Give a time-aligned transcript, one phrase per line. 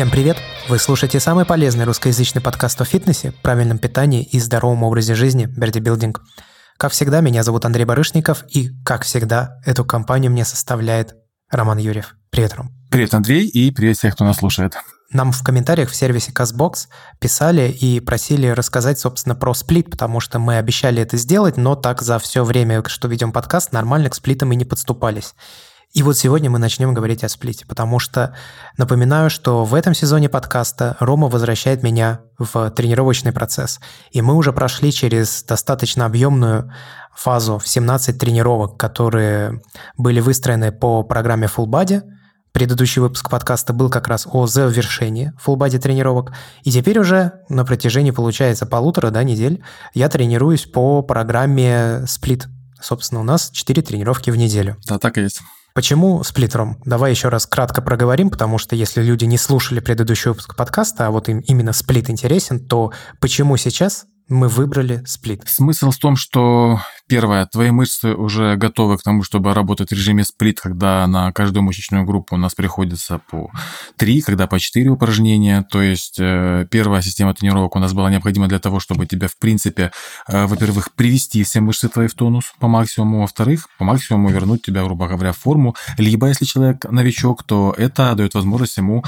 [0.00, 0.38] Всем привет!
[0.70, 6.22] Вы слушаете самый полезный русскоязычный подкаст о фитнесе, правильном питании и здоровом образе жизни «Бердибилдинг».
[6.78, 11.16] Как всегда, меня зовут Андрей Барышников, и, как всегда, эту компанию мне составляет
[11.50, 12.14] Роман Юрьев.
[12.30, 12.70] Привет, Ром.
[12.90, 14.74] Привет, Андрей, и привет всех, кто нас слушает.
[15.12, 16.86] Нам в комментариях в сервисе CastBox
[17.18, 22.00] писали и просили рассказать, собственно, про сплит, потому что мы обещали это сделать, но так
[22.00, 25.34] за все время, что ведем подкаст, нормально к сплитам и не подступались.
[25.92, 28.32] И вот сегодня мы начнем говорить о сплите, потому что
[28.76, 33.80] напоминаю, что в этом сезоне подкаста Рома возвращает меня в тренировочный процесс.
[34.12, 36.72] И мы уже прошли через достаточно объемную
[37.12, 39.62] фазу в 17 тренировок, которые
[39.98, 42.02] были выстроены по программе Full Body.
[42.52, 46.32] Предыдущий выпуск подкаста был как раз о завершении Full Body тренировок.
[46.62, 52.44] И теперь уже на протяжении, получается, полутора да, недель я тренируюсь по программе Split.
[52.80, 54.76] Собственно, у нас 4 тренировки в неделю.
[54.86, 55.40] Да, так и есть.
[55.74, 56.80] Почему сплиттером?
[56.84, 61.10] Давай еще раз кратко проговорим, потому что если люди не слушали предыдущий выпуск подкаста, а
[61.10, 65.42] вот им именно сплит интересен, то почему сейчас мы выбрали сплит?
[65.46, 66.80] Смысл в том, что
[67.10, 71.64] Первое, твои мышцы уже готовы к тому, чтобы работать в режиме сплит, когда на каждую
[71.64, 73.50] мышечную группу у нас приходится по
[73.96, 75.66] 3, когда по 4 упражнения.
[75.68, 79.36] То есть э, первая система тренировок у нас была необходима для того, чтобы тебя, в
[79.38, 79.90] принципе,
[80.28, 84.84] э, во-первых, привести все мышцы твои в тонус по максимуму, во-вторых, по максимуму вернуть тебя,
[84.84, 85.74] грубо говоря, в форму.
[85.98, 89.02] Либо, если человек новичок, то это дает возможность ему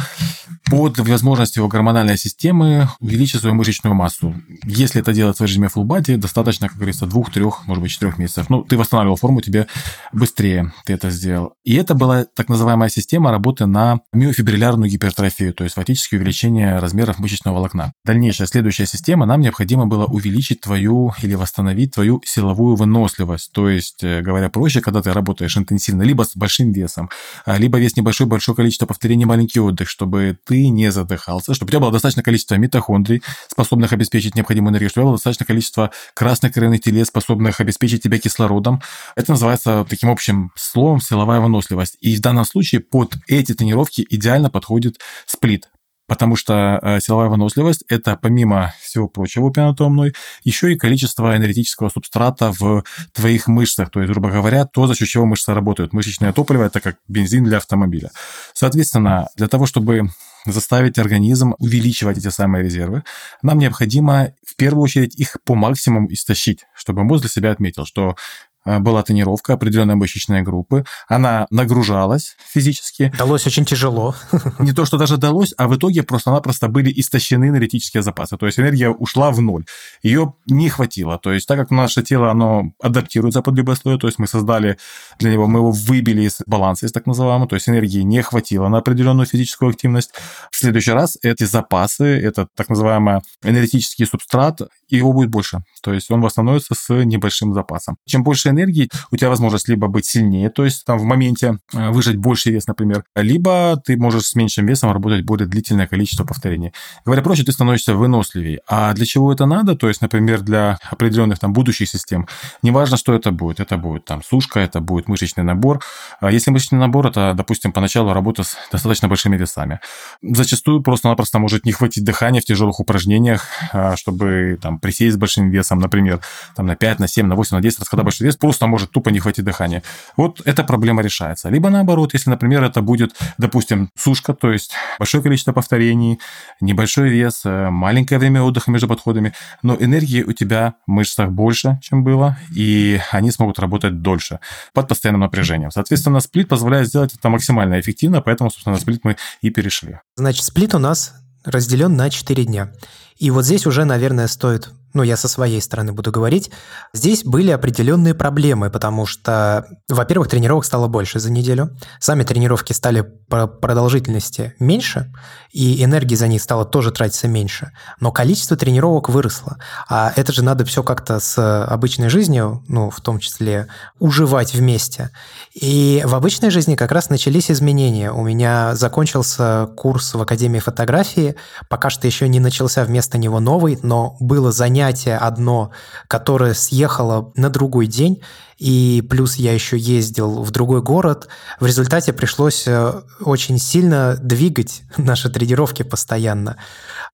[0.65, 4.35] под возможность его гормональной системы увеличить свою мышечную массу.
[4.65, 8.51] Если это делать в режиме full body, достаточно, как говорится, двух-трех, может быть, четырех месяцев.
[8.51, 9.67] Ну, ты восстанавливал форму, тебе
[10.13, 11.55] быстрее ты это сделал.
[11.65, 17.19] И это была так называемая система работы на миофибриллярную гипертрофию, то есть фактически увеличение размеров
[17.19, 17.93] мышечного волокна.
[18.05, 23.53] Дальнейшая, следующая система, нам необходимо было увеличить твою или восстановить твою силовую выносливость.
[23.53, 27.11] То есть, э, говоря проще, когда ты работаешь интенсивно, либо с большим весом,
[27.45, 31.71] а, либо вес небольшой, большое количество повторений, маленький отдых, чтобы ты не задыхался, чтобы у
[31.71, 35.91] тебя было достаточное количество митохондрий, способных обеспечить необходимую энергию, чтобы у тебя было достаточное количество
[36.15, 38.81] красных кровяных телец, способных обеспечить обеспечить тебя кислородом.
[39.17, 41.97] Это называется таким общим словом силовая выносливость.
[42.01, 45.69] И в данном случае под эти тренировки идеально подходит сплит.
[46.13, 50.13] Потому что э, силовая выносливость– это, помимо всего прочего, упомянутого мной,
[50.45, 52.85] еще и количество энергетического субстрата в
[53.15, 53.91] твоих мышцах.
[53.91, 55.95] То есть, грубо говоря, то, за счет чего мышцы работают.
[55.95, 58.11] Мышечное топливо– это как бензин для автомобиля.
[58.53, 60.11] Соответственно, для того, чтобы
[60.45, 63.05] заставить организм увеличивать эти самые резервы,
[63.41, 68.17] нам необходимо в первую очередь их по максимуму истощить, чтобы мозг для себя отметил, что
[68.65, 70.85] была тренировка определенной мышечной группы.
[71.09, 73.13] Она нагружалась физически.
[73.19, 74.15] Далось очень тяжело.
[74.59, 78.37] Не то, что даже далось, а в итоге просто-напросто были истощены энергетические запасы.
[78.37, 79.65] То есть энергия ушла в ноль.
[80.03, 81.19] Ее не хватило.
[81.19, 84.79] То есть так как наше тело, оно адаптируется под любые условия, то есть мы создали
[85.19, 88.69] для него, мы его выбили из баланса, из так называемого, то есть энергии не хватило
[88.69, 90.13] на определенную физическую активность.
[90.51, 95.61] В следующий раз эти запасы, это так называемый энергетический субстрат, его будет больше.
[95.83, 97.97] То есть он восстановится с небольшим запасом.
[98.07, 101.91] Чем больше энергии, у тебя возможность либо быть сильнее, то есть там в моменте э,
[101.91, 106.73] выжать больше вес, например, либо ты можешь с меньшим весом работать более длительное количество повторений.
[107.05, 108.61] Говоря проще, ты становишься выносливее.
[108.69, 109.77] А для чего это надо?
[109.77, 112.27] То есть, например, для определенных там будущих систем,
[112.63, 113.61] неважно, что это будет.
[113.61, 115.83] Это будет там сушка, это будет мышечный набор.
[116.21, 119.81] А если мышечный набор, это, допустим, поначалу работа с достаточно большими весами.
[120.23, 125.51] Зачастую просто-напросто может не хватить дыхания в тяжелых упражнениях, а, чтобы там присесть с большим
[125.51, 126.21] весом, например,
[126.57, 128.91] там на 5, на 7, на 8, на 10 раз, когда большой вес, просто может
[128.91, 129.85] тупо не хватить дыхания.
[130.17, 131.49] Вот эта проблема решается.
[131.49, 136.19] Либо наоборот, если, например, это будет, допустим, сушка, то есть большое количество повторений,
[136.61, 139.33] небольшой вес, э, маленькое время отдыха между подходами,
[139.63, 144.41] но энергии у тебя в мышцах больше, чем было, и они смогут работать дольше
[144.75, 145.71] под постоянным напряжением.
[145.71, 150.01] Соответственно, сплит позволяет сделать это максимально эффективно, поэтому, собственно, на сплит мы и перешли.
[150.17, 151.15] Значит, сплит у нас
[151.45, 152.73] разделен на 4 дня.
[153.19, 156.51] И вот здесь уже, наверное, стоит ну, я со своей стороны буду говорить,
[156.93, 163.01] здесь были определенные проблемы, потому что, во-первых, тренировок стало больше за неделю, сами тренировки стали
[163.01, 165.13] по продолжительности меньше,
[165.51, 169.59] и энергии за них стало тоже тратиться меньше, но количество тренировок выросло.
[169.89, 173.69] А это же надо все как-то с обычной жизнью, ну, в том числе,
[173.99, 175.11] уживать вместе.
[175.55, 178.13] И в обычной жизни как раз начались изменения.
[178.13, 181.37] У меня закончился курс в Академии фотографии,
[181.69, 185.71] пока что еще не начался вместо него новый, но было занятие занятие одно,
[186.09, 188.21] которое съехало на другой день,
[188.59, 191.29] и плюс я еще ездил в другой город.
[191.61, 196.57] В результате пришлось э, очень сильно двигать наши тренировки постоянно.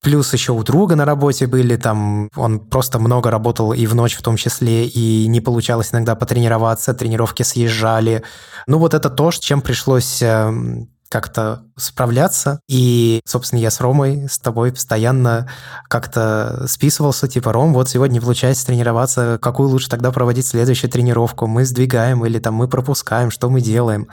[0.03, 4.17] Плюс еще у друга на работе были, там он просто много работал и в ночь
[4.17, 8.23] в том числе, и не получалось иногда потренироваться, тренировки съезжали.
[8.67, 12.61] Ну вот это то, чем пришлось эм, как-то справляться.
[12.69, 15.49] И, собственно, я с Ромой, с тобой постоянно
[15.89, 21.47] как-то списывался, типа, Ром, вот сегодня получается тренироваться, какую лучше тогда проводить следующую тренировку?
[21.47, 24.09] Мы сдвигаем или там мы пропускаем, что мы делаем?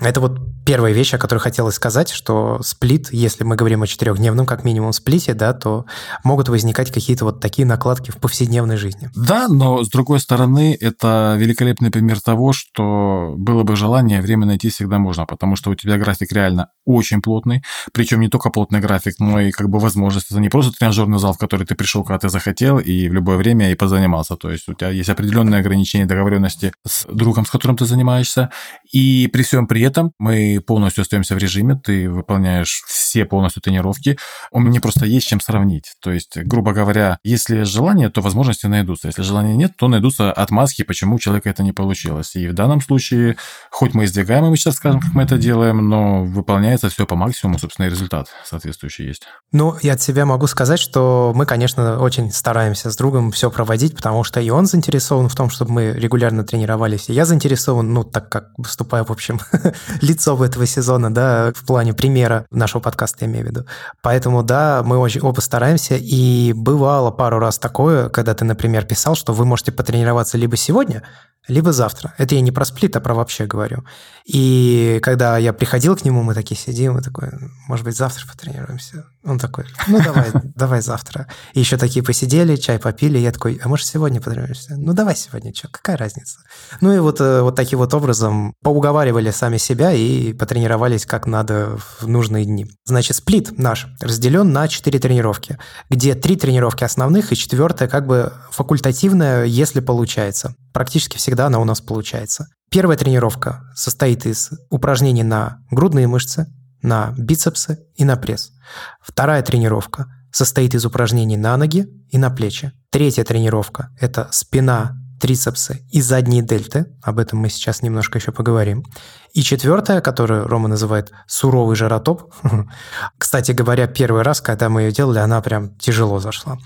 [0.00, 4.46] Это вот первая вещь, о которой хотелось сказать, что сплит, если мы говорим о четырехдневном
[4.46, 5.84] как минимум сплите, да, то
[6.24, 9.10] могут возникать какие-то вот такие накладки в повседневной жизни.
[9.14, 14.70] Да, но с другой стороны, это великолепный пример того, что было бы желание, время найти
[14.70, 17.62] всегда можно, потому что у тебя график реально очень плотный,
[17.92, 20.30] причем не только плотный график, но и как бы возможность.
[20.30, 23.36] Это не просто тренажерный зал, в который ты пришел, когда ты захотел, и в любое
[23.36, 24.36] время и позанимался.
[24.36, 28.50] То есть у тебя есть определенные ограничения договоренности с другом, с которым ты занимаешься,
[28.92, 34.18] и при всем при этом мы полностью остаемся в режиме, ты выполняешь все полностью тренировки.
[34.50, 35.94] У меня просто есть чем сравнить.
[36.00, 39.08] То есть, грубо говоря, если желание, то возможности найдутся.
[39.08, 42.36] Если желания нет, то найдутся отмазки, почему у человека это не получилось.
[42.36, 43.36] И в данном случае,
[43.70, 47.58] хоть мы издвигаем, мы сейчас скажем, как мы это делаем, но выполняется все по максимуму,
[47.58, 49.22] собственно, и результат соответствующий есть.
[49.52, 53.96] Ну, я от себя могу сказать, что мы, конечно, очень стараемся с другом все проводить,
[53.96, 58.04] потому что и он заинтересован в том, чтобы мы регулярно тренировались, и я заинтересован, ну,
[58.04, 59.40] так как выступаю, в общем,
[60.00, 63.66] лицом этого сезона, да, в плане примера нашего подкаста, я имею в виду.
[64.02, 69.14] Поэтому, да, мы очень оба стараемся, и бывало пару раз такое, когда ты, например, писал,
[69.14, 71.02] что вы можете потренироваться либо сегодня,
[71.48, 72.14] либо завтра.
[72.18, 73.84] Это я не про сплит, а про вообще говорю.
[74.24, 77.30] И когда я приходил к нему, мы такие сидим, и такой,
[77.66, 79.06] может быть, завтра потренируемся.
[79.22, 81.26] Он такой, ну давай, давай завтра.
[81.52, 84.76] И еще такие посидели, чай попили, я такой, а может сегодня потренируемся?
[84.76, 86.38] Ну давай сегодня, что, какая разница?
[86.80, 91.76] Ну и вот, э, вот таким вот образом поуговаривали сами себя и потренировались как надо
[92.00, 92.66] в нужные дни.
[92.86, 95.58] Значит, сплит наш разделен на 4 тренировки,
[95.90, 100.54] где 3 тренировки основных и четвертая как бы факультативная, если получается.
[100.72, 102.46] Практически всегда она у нас получается.
[102.70, 106.46] Первая тренировка состоит из упражнений на грудные мышцы,
[106.82, 108.52] на бицепсы и на пресс.
[109.00, 112.72] Вторая тренировка состоит из упражнений на ноги и на плечи.
[112.90, 116.86] Третья тренировка– это спина, трицепсы и задние дельты.
[117.02, 118.84] Об этом мы сейчас немножко еще поговорим.
[119.32, 122.32] И четвертая, которую Рома называет суровый жаротоп.
[123.18, 126.58] Кстати говоря, первый раз, когда мы ее делали, она прям тяжело зашла.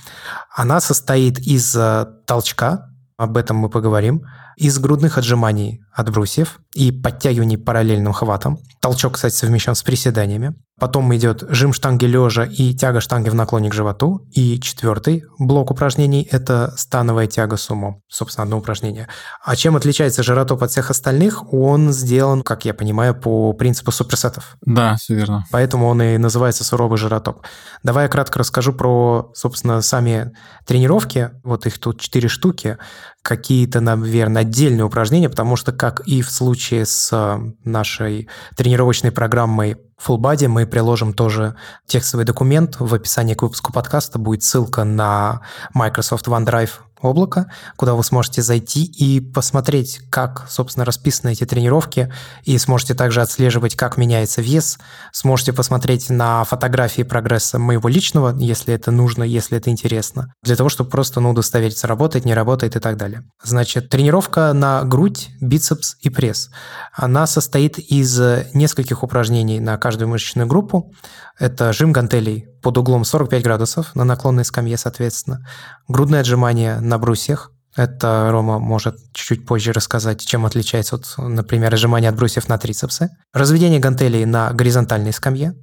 [0.55, 4.25] Она состоит из э, толчка, об этом мы поговорим,
[4.57, 8.59] из грудных отжиманий от брусьев и подтягиваний параллельным хватом.
[8.81, 10.55] Толчок, кстати, совмещен с приседаниями.
[10.85, 14.29] Потом идет жим штанги лежа и тяга штанги в наклоне к животу.
[14.33, 18.03] И четвертый блок упражнений– это становая тяга сумо.
[18.07, 19.09] Собственно, одно упражнение.
[19.43, 21.51] А чем отличается жиротоп от всех остальных?
[21.55, 24.59] Он сделан, как я понимаю, по принципу суперсетов.
[24.61, 25.47] Да, все верно.
[25.51, 27.47] Поэтому он и называется суровый жиротоп.
[27.83, 30.33] Давай я кратко расскажу про, собственно, сами
[30.67, 31.31] тренировки.
[31.45, 32.77] Вот их тут четыре штуки.
[33.25, 39.79] Какие-то, наверное, отдельные упражнения, потому что, как и в случае с э, нашей тренировочной программой
[40.07, 41.57] Full Body мы приложим тоже
[41.87, 42.77] текстовый документ.
[42.79, 45.41] В описании к выпуску подкаста будет ссылка на
[45.73, 46.71] Microsoft OneDrive
[47.05, 52.13] облако, куда вы сможете зайти и посмотреть, как, собственно, расписаны эти тренировки,
[52.45, 54.79] и сможете также отслеживать, как меняется вес,
[55.13, 60.69] сможете посмотреть на фотографии прогресса моего личного, если это нужно, если это интересно, для того,
[60.69, 63.23] чтобы просто ну, удостовериться, работает, не работает и так далее.
[63.43, 66.51] Значит, тренировка на грудь, бицепс и пресс.
[66.93, 68.19] Она состоит из
[68.55, 70.93] нескольких упражнений на каждую мышечную группу.
[71.39, 75.47] Это жим гантелей под углом 45 градусов на наклонной скамье, соответственно.
[75.87, 77.51] Грудное отжимание на брусьях.
[77.77, 83.11] Это Рома может чуть-чуть позже рассказать, чем отличается от, например, отжимания от брусьев на трицепсы.
[83.35, 85.55] Разведение гантелей на горизонтальной скамье.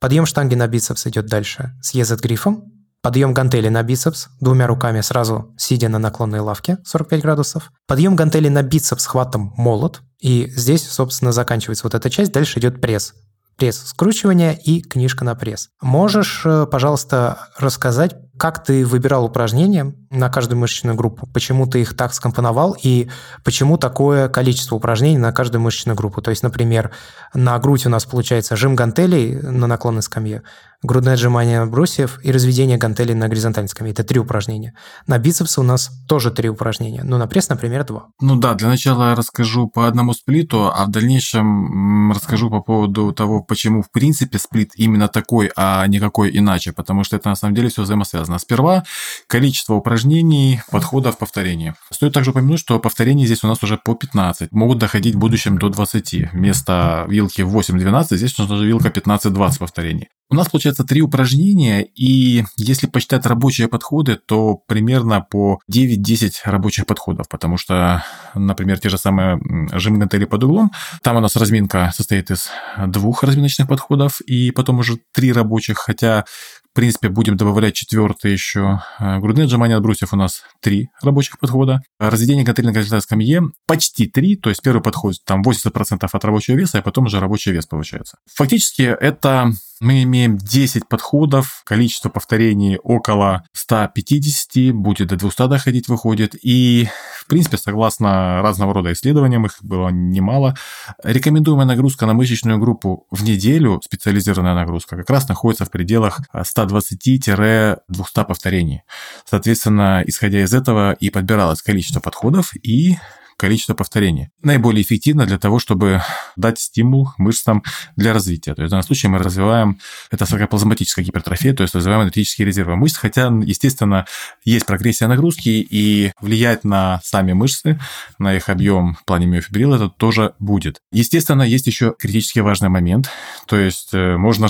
[0.00, 2.64] Подъем штанги на бицепс идет дальше с езет-грифом.
[3.02, 7.70] Подъем гантели на бицепс двумя руками сразу сидя на наклонной лавке 45 градусов.
[7.86, 10.00] Подъем гантели на бицепс хватом молот.
[10.20, 12.32] И здесь, собственно, заканчивается вот эта часть.
[12.32, 13.12] Дальше идет пресс
[13.56, 15.70] пресс скручивания и книжка на пресс.
[15.80, 21.26] Можешь, э, пожалуйста, рассказать, как ты выбирал упражнения на каждую мышечную группу?
[21.32, 23.08] Почему ты их так скомпоновал и
[23.44, 26.20] почему такое количество упражнений на каждую мышечную группу?
[26.20, 26.90] То есть, например,
[27.32, 30.42] на грудь у нас получается жим гантелей на наклонной скамье,
[30.82, 33.92] грудное отжимание брусьев и разведение гантелей на горизонтальной скамье.
[33.92, 34.74] Это три упражнения.
[35.06, 38.08] На бицепсы у нас тоже три упражнения, но на пресс, например, два.
[38.20, 43.12] Ну да, для начала я расскажу по одному сплиту, а в дальнейшем расскажу по поводу
[43.12, 47.36] того, почему в принципе сплит именно такой, а не какой иначе, потому что это на
[47.36, 48.38] самом деле все взаимосвязано связано.
[48.38, 48.84] Сперва
[49.26, 51.72] количество упражнений, подходов, повторений.
[51.90, 54.52] Стоит также упомянуть, что повторений здесь у нас уже по 15.
[54.52, 56.32] Могут доходить в будущем до 20.
[56.32, 60.08] Вместо вилки 8-12 здесь нужна вилка 15-20 повторений.
[60.28, 66.86] У нас получается три упражнения, и если посчитать рабочие подходы, то примерно по 9-10 рабочих
[66.86, 68.02] подходов, потому что,
[68.34, 69.40] например, те же самые
[69.72, 72.48] жим гантели под углом, там у нас разминка состоит из
[72.88, 76.24] двух разминочных подходов, и потом уже три рабочих, хотя
[76.72, 78.82] в принципе, будем добавлять четвертый еще.
[78.98, 81.80] Э, грудные отжимания от брусьев у нас три рабочих подхода.
[81.98, 86.80] Разведение гантели на скамье почти три, то есть первый подход там 80% от рабочего веса,
[86.80, 88.18] а потом уже рабочий вес получается.
[88.34, 96.34] Фактически это мы имеем 10 подходов, количество повторений около 150, будет до 200 доходить выходит.
[96.42, 96.88] И,
[97.20, 100.56] в принципе, согласно разного рода исследованиям, их было немало,
[101.02, 107.78] рекомендуемая нагрузка на мышечную группу в неделю, специализированная нагрузка, как раз находится в пределах 120-200
[108.24, 108.82] повторений.
[109.24, 112.96] Соответственно, исходя из этого и подбиралось количество подходов и
[113.36, 114.30] количество повторений.
[114.42, 116.00] Наиболее эффективно для того, чтобы
[116.36, 117.62] дать стимул мышцам
[117.96, 118.54] для развития.
[118.54, 119.78] То есть в данном случае мы развиваем,
[120.10, 124.06] это саркоплазматическая гипертрофия, то есть развиваем энергетические резервы мышц, хотя, естественно,
[124.44, 127.78] есть прогрессия нагрузки, и влиять на сами мышцы,
[128.18, 130.80] на их объем в плане миофибрила это тоже будет.
[130.92, 133.10] Естественно, есть еще критически важный момент,
[133.46, 134.48] то есть э, можно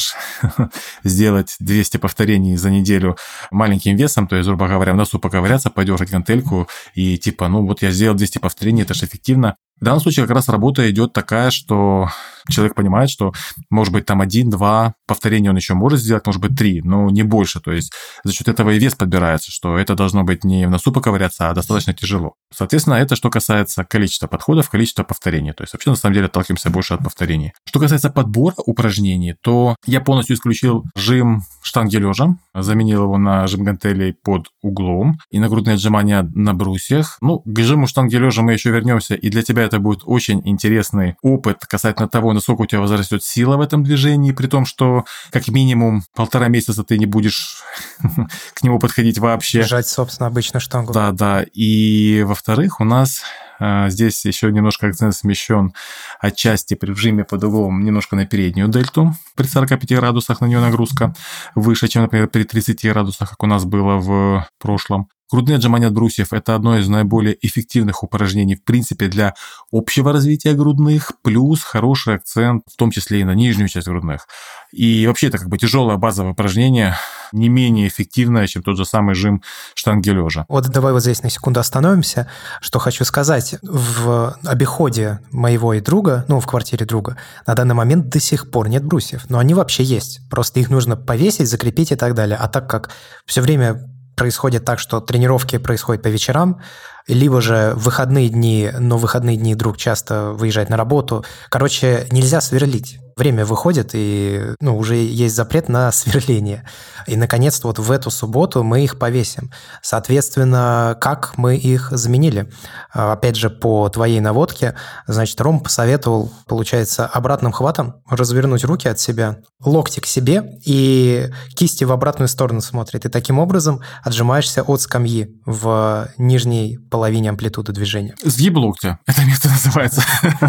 [1.05, 3.17] сделать 200 повторений за неделю
[3.51, 7.83] маленьким весом, то есть, грубо говоря, в носу поковыряться, подергать гантельку и типа, ну вот
[7.83, 9.57] я сделал 200 повторений, это же эффективно.
[9.81, 12.09] В данном случае как раз работа идет такая, что
[12.49, 13.33] человек понимает, что,
[13.71, 17.61] может быть, там один-два повторения он еще может сделать, может быть, три, но не больше.
[17.61, 17.93] То есть
[18.25, 21.55] за счет этого и вес подбирается, что это должно быть не в носу поковыряться, а
[21.55, 22.35] достаточно тяжело.
[22.53, 25.53] Соответственно, это что касается количества подходов, количества повторений.
[25.53, 27.53] То есть вообще, на самом деле, отталкиваемся больше от повторений.
[27.67, 33.65] Что касается подбора упражнений, то я полностью исключил жим штанги лежа, заменил его на жим
[33.65, 37.19] гантелей под углом и на грудные отжимания на брусьях.
[37.21, 41.17] Ну, к жиму штанги лежа мы еще вернемся, и для тебя это будет очень интересный
[41.23, 45.49] опыт касательно того, насколько у тебя возрастет сила в этом движении, при том, что как
[45.49, 47.63] минимум полтора месяца ты не будешь
[48.55, 49.63] к нему подходить вообще.
[49.63, 50.93] Жать, собственно, обычно штангу.
[50.93, 51.45] Да, да.
[51.53, 53.23] И во-вторых, у нас
[53.61, 55.73] здесь еще немножко акцент смещен
[56.21, 59.15] отчасти при вжиме под углом немножко на переднюю дельту.
[59.35, 61.15] При 45 градусах на нее нагрузка
[61.55, 65.09] выше, чем, например, при 30 градусах, как у нас было в прошлом.
[65.33, 69.35] Грудные отжимания от брусьев– это одно из наиболее эффективных упражнений, в принципе, для
[69.73, 74.29] общего развития грудных, плюс хороший акцент, в том числе и на нижнюю часть грудных.
[74.77, 76.97] И вообще это как бы тяжелое базовое упражнение,
[77.33, 79.43] не менее эффективное, чем тот же самый жим
[79.75, 80.45] штанги лежа.
[80.51, 82.29] Вот давай вот здесь на секунду остановимся.
[82.61, 83.57] Что хочу сказать.
[83.63, 87.17] В обиходе моего и друга, ну, в квартире друга,
[87.47, 89.31] на данный момент до сих пор нет брусьев.
[89.31, 90.21] Но они вообще есть.
[90.29, 92.37] Просто их нужно повесить, закрепить и так далее.
[92.37, 92.91] А так как
[93.25, 93.83] все время
[94.15, 96.61] происходит так, что тренировки происходят по вечерам,
[97.09, 101.25] либо же выходные дни, но выходные дни друг часто выезжает на работу.
[101.49, 102.99] Короче, нельзя сверлить.
[103.19, 106.65] Время выходит, и ну, уже есть запрет на сверление.
[107.07, 109.51] И, наконец-то, вот в эту субботу мы их повесим.
[109.81, 112.53] Соответственно, как мы их заменили?
[112.93, 114.75] А, опять же, по твоей наводке,
[115.07, 121.85] значит, Ром посоветовал, получается, обратным хватом развернуть руки от себя, локти к себе и кисти
[121.85, 123.07] в обратную сторону смотрит.
[123.07, 128.15] И таким образом отжимаешься от скамьи в нижней половине амплитуды движения.
[128.23, 128.99] Сгиб локтя.
[129.07, 130.03] Это место называется.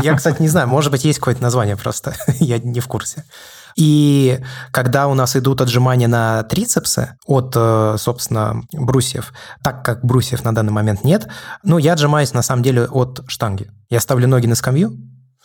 [0.03, 0.67] Я, кстати, не знаю.
[0.67, 2.13] Может быть, есть какое-то название просто.
[2.41, 3.23] Я не в курсе.
[3.77, 4.39] И
[4.71, 9.31] когда у нас идут отжимания на трицепсы от, э, собственно, брусьев,
[9.63, 11.27] так как брусьев на данный момент нет,
[11.63, 13.69] ну, я отжимаюсь на самом деле от штанги.
[13.89, 14.97] Я ставлю ноги на скамью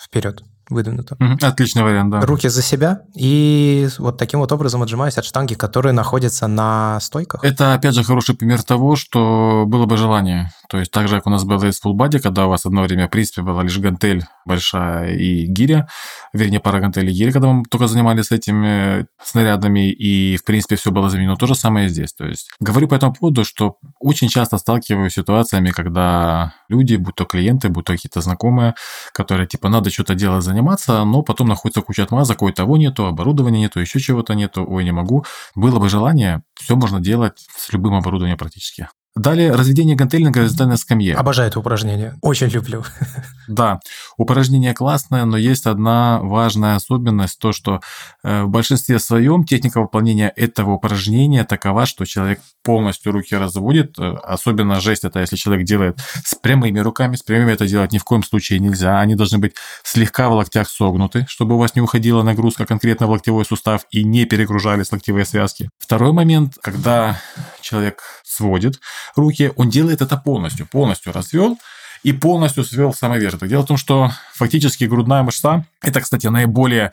[0.02, 1.16] вперед, выдвинуто.
[1.40, 2.20] Отличный вариант, да.
[2.20, 7.42] Руки за себя, и вот таким вот образом отжимаюсь от штанги, которые находятся на стойках.
[7.44, 10.52] Это, опять же, хороший пример того, что было бы желание.
[10.68, 13.08] То есть так же, как у нас было из фулбади, когда у вас одно время,
[13.08, 15.88] в принципе, была лишь гантель большая и гиря,
[16.32, 20.90] вернее, пара гантелей и гиря, когда мы только занимались этими снарядами, и, в принципе, все
[20.90, 21.36] было заменено.
[21.36, 22.12] То же самое и здесь.
[22.12, 27.14] То есть говорю по этому поводу, что очень часто сталкиваюсь с ситуациями, когда люди, будь
[27.14, 28.74] то клиенты, будь то какие-то знакомые,
[29.12, 33.60] которые, типа, надо что-то делать, заниматься, но потом находится куча отмазок, ой, того нету, оборудования
[33.60, 35.24] нету, еще чего-то нету, ой, не могу.
[35.54, 38.88] Было бы желание, все можно делать с любым оборудованием практически.
[39.14, 41.14] Далее разведение гантелей на горизонтальной скамье.
[41.14, 42.14] Обожаю это упражнение.
[42.22, 42.84] Очень люблю.
[43.48, 43.80] Да,
[44.16, 47.80] упражнение классное, но есть одна важная особенность, то, что
[48.22, 53.98] э, в большинстве своем техника выполнения этого упражнения такова, что человек полностью руки разводит.
[53.98, 57.16] Э, особенно жесть это, если человек делает с прямыми руками.
[57.16, 59.00] С прямыми это делать ни в коем случае нельзя.
[59.00, 63.10] Они должны быть слегка в локтях согнуты, чтобы у вас не уходила нагрузка конкретно в
[63.10, 65.68] локтевой сустав и не перегружались локтевые связки.
[65.78, 67.20] Второй момент, когда
[67.60, 68.80] человек сводит
[69.16, 71.58] руки, он делает это полностью, полностью развел
[72.02, 73.46] и полностью свел верх.
[73.46, 76.92] Дело в том, что фактически грудная мышца– это, кстати, наиболее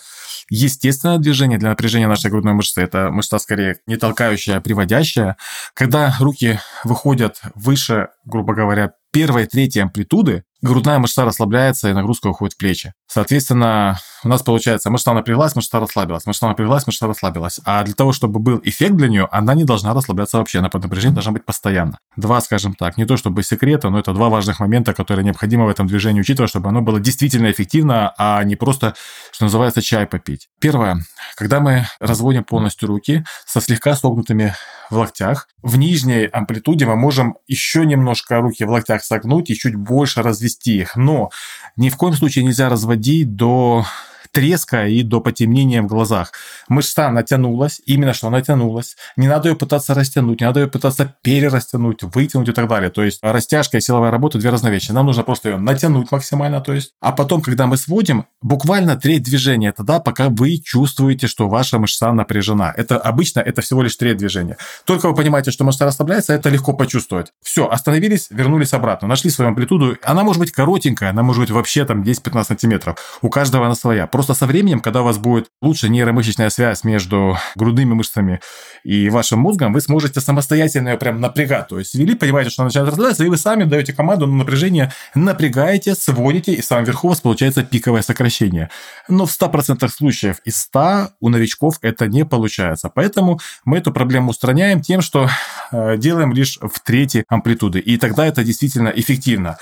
[0.49, 2.81] естественное движение для напряжения нашей грудной мышцы.
[2.81, 5.37] Это мышца скорее не толкающая, а приводящая.
[5.73, 12.53] Когда руки выходят выше, грубо говоря, первой третьей амплитуды, грудная мышца расслабляется и нагрузка уходит
[12.53, 12.93] в плечи.
[13.07, 17.59] Соответственно, у нас получается мышца напряглась, мышца расслабилась, мышца напряглась, мышца расслабилась.
[17.65, 20.83] А для того, чтобы был эффект для нее, она не должна расслабляться вообще, она под
[20.83, 21.99] напряжением должна быть постоянно.
[22.15, 25.69] Два, скажем так, не то чтобы секрета, но это два важных момента, которые необходимо в
[25.69, 28.95] этом движении учитывать, чтобы оно было действительно эффективно, а не просто,
[29.31, 30.49] что называется, чай попить.
[30.59, 31.03] Первое.
[31.35, 34.53] Когда мы разводим полностью руки со слегка согнутыми
[34.89, 39.75] в локтях, в нижней амплитуде мы можем еще немножко руки в локтях согнуть и чуть
[39.75, 40.95] больше развести их.
[40.95, 41.29] Но
[41.77, 43.85] ни в коем случае нельзя разводить до
[44.31, 46.31] треска и до потемнения в глазах.
[46.67, 48.95] Мышца натянулась, именно что натянулась.
[49.15, 52.89] Не надо ее пытаться растянуть, не надо ее пытаться перерастянуть, вытянуть и так далее.
[52.89, 54.91] То есть растяжка и силовая работа– две разные вещи.
[54.91, 56.93] Нам нужно просто ее натянуть максимально, то есть.
[56.99, 61.79] А потом, когда мы сводим, буквально треть движения– это да, пока вы чувствуете, что ваша
[61.79, 62.73] мышца напряжена.
[62.75, 64.57] Это обычно это всего лишь треть движения.
[64.85, 67.31] Только вы понимаете, что мышца расслабляется, это легко почувствовать.
[67.41, 69.97] Все, остановились, вернулись обратно, нашли свою амплитуду.
[70.03, 73.19] Она может быть коротенькая, она может быть вообще там 10-15 сантиметров.
[73.21, 74.07] У каждого она своя.
[74.19, 78.41] Просто со временем, когда у вас будет лучше нейромышечная связь между грудными мышцами
[78.83, 81.69] и вашим мозгом, вы сможете самостоятельно ее прям напрягать.
[81.69, 84.91] То есть ввели, понимаете, что она начинает расслабляться, и вы сами даете команду на напряжение,
[85.15, 88.69] напрягаете, сводите, и в самом верху у вас получается пиковое сокращение.
[89.07, 92.91] Но в 100% случаев из 100 у новичков это не получается.
[92.93, 95.29] Поэтому мы эту проблему устраняем тем, что
[95.71, 97.79] э, делаем лишь в третьей амплитуды.
[97.79, 99.57] И тогда это действительно эффективно.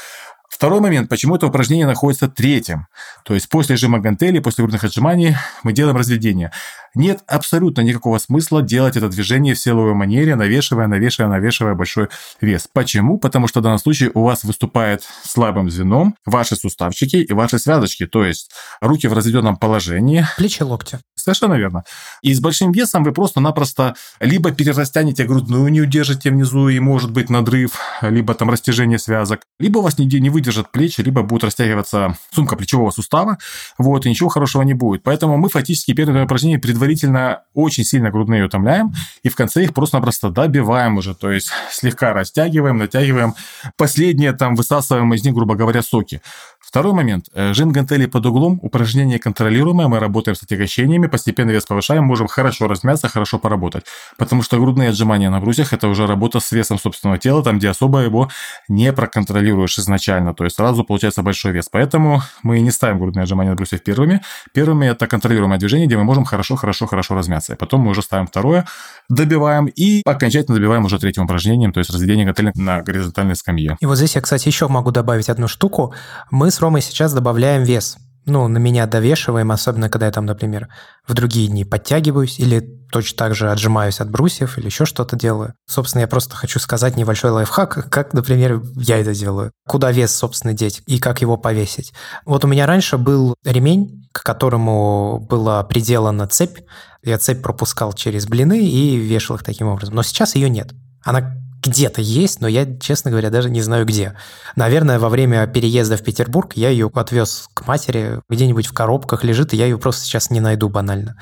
[0.47, 2.87] Второй момент, почему это упражнение находится третьим.
[3.23, 6.51] То есть после жима гантели, после грудных отжиманий мы делаем разведение.
[6.95, 12.07] Нет абсолютно никакого смысла делать это движение в силовой манере, навешивая, навешивая, навешивая большой
[12.41, 12.67] вес.
[12.71, 13.19] Почему?
[13.19, 18.07] Потому что в данном случае у вас выступает слабым звеном ваши суставчики и ваши связочки,
[18.07, 18.49] то есть
[18.81, 20.25] руки в разведенном положении.
[20.37, 20.97] Плечи, локти.
[21.15, 21.83] Совершенно верно.
[22.21, 27.29] И с большим весом вы просто-напросто либо перерастянете грудную, не удержите внизу, и может быть
[27.29, 32.15] надрыв, либо там растяжение связок, либо у вас не, не выдержат плечи, либо будет растягиваться
[32.31, 33.39] сумка плечевого сустава,
[33.79, 35.01] вот, и ничего хорошего не будет.
[35.01, 40.29] Поэтому мы фактически первое упражнение предварительно очень сильно грудные утомляем, и в конце их просто-напросто
[40.29, 43.33] добиваем уже, то есть слегка растягиваем, натягиваем,
[43.77, 46.21] последнее там высасываем из них, грубо говоря, соки.
[46.67, 47.27] Второй момент.
[47.33, 52.27] Э, жим гантелей под углом, упражнение контролируемое, мы работаем с отягощениями, постепенно вес повышаем, можем
[52.27, 53.85] хорошо размяться, хорошо поработать.
[54.17, 57.69] Потому что грудные отжимания на брусьях– это уже работа с весом собственного тела, там, где
[57.69, 58.29] особо его
[58.67, 61.69] не проконтролируешь изначально, то есть сразу получается большой вес.
[61.71, 64.21] Поэтому мы не ставим грудные отжимания на брусьях первыми.
[64.51, 67.53] Первыми– это контролируемое движение, где мы можем хорошо-хорошо-хорошо размяться.
[67.53, 68.65] И потом мы уже ставим второе,
[69.07, 73.77] добиваем и окончательно добиваем уже третьим упражнением, то есть разведение гантелей на горизонтальной скамье.
[73.79, 75.93] И вот здесь я, кстати, еще могу добавить одну штуку.
[76.29, 77.97] Мы с Ромой сейчас добавляем вес.
[78.25, 80.69] Ну, на меня довешиваем, особенно когда я там, например,
[81.07, 85.53] в другие дни подтягиваюсь или точно так же отжимаюсь от брусьев или еще что-то делаю.
[85.69, 89.51] Собственно, я просто хочу сказать небольшой лайфхак, как, например, я это делаю.
[89.67, 91.93] Куда вес, собственно, деть и как его повесить.
[92.25, 96.57] Вот у меня раньше был ремень, к которому была приделана цепь.
[97.03, 99.93] Я цепь пропускал через блины и вешал их таким образом.
[99.93, 100.73] Но сейчас ее нет.
[101.03, 101.35] Она
[101.67, 104.15] где-то есть, но я, честно говоря, даже не знаю где.
[104.55, 109.53] Наверное, во время переезда в Петербург я ее отвез к матери, где-нибудь в коробках лежит,
[109.53, 111.17] и я ее просто сейчас не найду банально.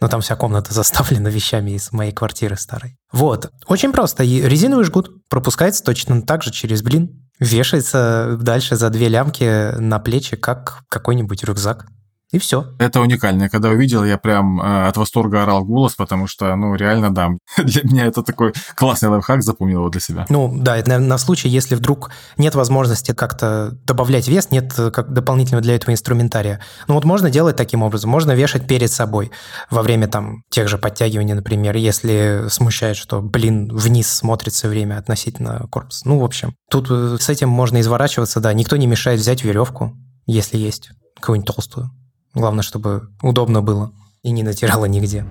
[0.00, 2.96] Но там вся комната заставлена вещами из моей квартиры старой.
[3.12, 3.50] Вот.
[3.66, 4.24] Очень просто.
[4.24, 10.36] Резиновый жгут пропускается точно так же через блин, вешается дальше за две лямки на плечи,
[10.36, 11.86] как какой-нибудь рюкзак.
[12.32, 12.66] И все.
[12.78, 13.48] Это уникально.
[13.48, 17.82] Когда увидел, я прям э, от восторга орал голос, потому что, ну, реально, да, для
[17.82, 20.26] меня это такой классный лайфхак, запомнил его для себя.
[20.28, 24.92] Ну, да, это, наверное, на случай, если вдруг нет возможности как-то добавлять вес, нет э,
[24.92, 26.60] как дополнительного для этого инструментария.
[26.86, 28.10] Ну, вот можно делать таким образом.
[28.10, 29.32] Можно вешать перед собой
[29.68, 35.66] во время там тех же подтягиваний, например, если смущает, что, блин, вниз смотрится время относительно
[35.68, 36.06] корпуса.
[36.06, 38.52] Ну, в общем, тут э, с этим можно изворачиваться, да.
[38.52, 41.90] Никто не мешает взять веревку, если есть, какую-нибудь толстую.
[42.34, 45.24] Главное, чтобы удобно было и не натирало нигде.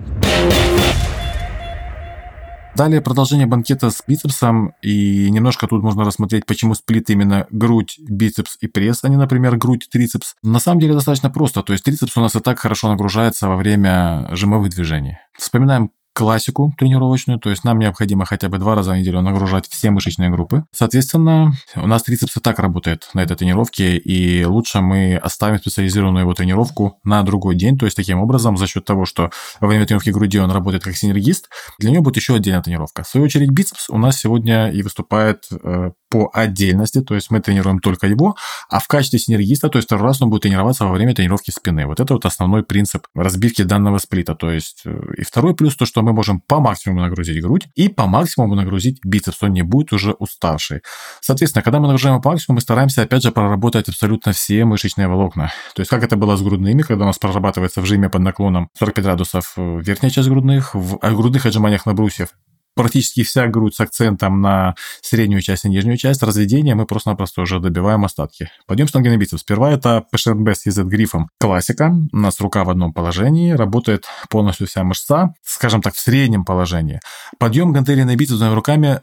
[2.76, 8.56] Далее продолжение банкета с бицепсом, и немножко тут можно рассмотреть, почему сплит именно грудь, бицепс
[8.60, 10.34] и пресс, а не, например, грудь, трицепс.
[10.42, 13.56] На самом деле достаточно просто, то есть трицепс у нас и так хорошо нагружается во
[13.56, 15.18] время жимовых движений.
[15.36, 19.90] Вспоминаем классику тренировочную, то есть нам необходимо хотя бы два раза в неделю нагружать все
[19.90, 20.64] мышечные группы.
[20.70, 26.24] Соответственно, у нас трицепс и так работает на этой тренировке, и лучше мы оставим специализированную
[26.24, 29.30] его тренировку на другой день, то есть таким образом за счет того, что
[29.60, 33.02] во время тренировки груди он работает как синергист, для него будет еще отдельная тренировка.
[33.02, 37.40] В свою очередь бицепс у нас сегодня и выступает э, по отдельности, то есть мы
[37.40, 38.36] тренируем только его,
[38.68, 41.86] а в качестве синергиста, то есть второй раз он будет тренироваться во время тренировки спины.
[41.86, 44.34] Вот это вот основной принцип разбивки данного сплита.
[44.34, 47.88] То есть э, и второй плюс то, что мы можем по максимуму нагрузить грудь и
[47.88, 50.82] по максимуму нагрузить бицепс, он не будет уже уставший.
[51.20, 55.52] Соответственно, когда мы нагружаем по максимуму, мы стараемся опять же проработать абсолютно все мышечные волокна.
[55.74, 58.68] То есть как это было с грудными, когда у нас прорабатывается в жиме под наклоном
[58.78, 62.30] 45 градусов верхняя часть грудных, в грудных отжиманиях на брусьев
[62.74, 67.60] практически вся грудь с акцентом на среднюю часть и нижнюю часть разведения, мы просто-напросто уже
[67.60, 68.50] добиваем остатки.
[68.66, 69.42] Подъем штанги на бицепс.
[69.42, 71.28] Сперва это PSHB с EZ грифом.
[71.38, 71.92] Классика.
[72.12, 77.00] У нас рука в одном положении, работает полностью вся мышца, скажем так, в среднем положении.
[77.38, 79.00] Подъем гантели на бицепс руками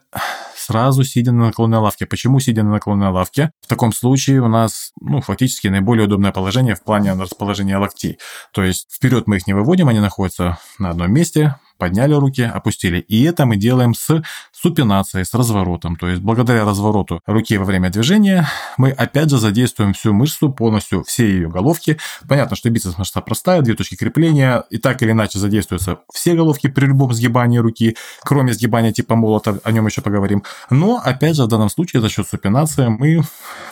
[0.67, 2.05] сразу сидя на наклонной лавке.
[2.05, 3.51] Почему сидя на наклонной лавке?
[3.61, 8.19] В таком случае у нас, ну, фактически наиболее удобное положение в плане расположения локтей.
[8.51, 12.99] То есть вперед мы их не выводим, они находятся на одном месте, подняли руки, опустили.
[12.99, 15.95] И это мы делаем с супинацией, с разворотом.
[15.95, 21.03] То есть благодаря развороту руки во время движения мы опять же задействуем всю мышцу, полностью
[21.03, 21.97] все ее головки.
[22.27, 26.67] Понятно, что бицепс мышца простая, две точки крепления, и так или иначе задействуются все головки
[26.67, 30.43] при любом сгибании руки, кроме сгибания типа молота, о нем еще поговорим.
[30.69, 33.21] Но опять же в данном случае за счет супинации мы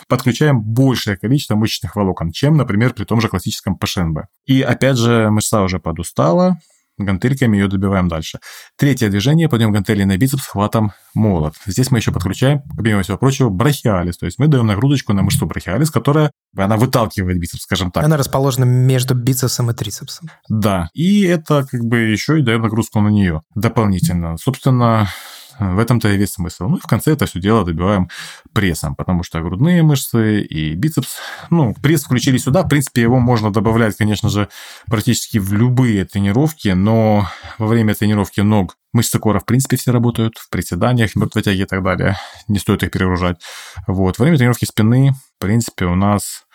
[0.08, 4.26] подключаем большее количество мышечных волокон, чем, например, при том же классическом ПШНБ.
[4.46, 6.58] И опять же мышца уже подустала,
[6.98, 8.38] гантельками ее добиваем дальше.
[8.76, 11.54] Третье движение, подъем гантели на бицепс хватом молот.
[11.66, 15.46] Здесь мы еще подключаем, помимо всего прочего, брахиалис, то есть мы даем нагрузочку на мышцу
[15.46, 18.04] брахиалис, которая, она выталкивает бицепс, скажем так.
[18.04, 20.30] Она расположена между бицепсом и трицепсом.
[20.48, 24.36] Да, и это как бы еще и даем нагрузку на нее дополнительно.
[24.36, 25.08] Собственно,
[25.58, 26.68] в этом-то и весь смысл.
[26.68, 28.08] Ну и в конце это все дело добиваем
[28.52, 31.16] прессом, потому что грудные мышцы и бицепс,
[31.50, 34.48] ну, пресс включили сюда, в принципе, его можно добавлять, конечно же,
[34.86, 40.38] практически в любые тренировки, но во время тренировки ног Мышцы кора, в принципе, все работают
[40.38, 42.16] в приседаниях, мертвой тяге и так далее.
[42.48, 43.36] Не стоит их перегружать.
[43.86, 44.18] Вот.
[44.18, 46.46] Во время тренировки спины, в принципе, у нас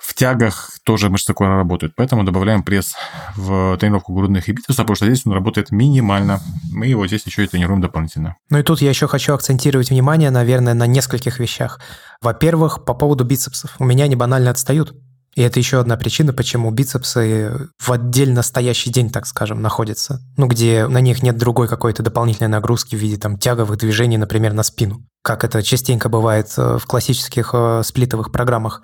[0.00, 2.94] в тягах тоже мышцы кора работают, поэтому добавляем пресс
[3.36, 6.40] в тренировку грудных и бицепса, потому что здесь он работает минимально.
[6.72, 8.36] Мы его здесь еще и тренируем дополнительно.
[8.48, 11.80] Ну и тут я еще хочу акцентировать внимание, наверное, на нескольких вещах.
[12.22, 13.76] Во-первых, по поводу бицепсов.
[13.78, 14.94] У меня они банально отстают.
[15.36, 20.20] И это еще одна причина, почему бицепсы в отдельно стоящий день, так скажем, находятся.
[20.36, 24.54] Ну, где на них нет другой какой-то дополнительной нагрузки в виде там тяговых движений, например,
[24.54, 25.06] на спину.
[25.22, 28.82] Как это частенько бывает э, в классических э, сплитовых программах.